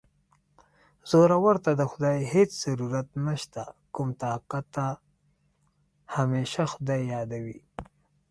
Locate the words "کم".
3.95-4.09